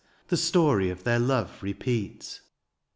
[0.29, 2.41] The story of their love repeat.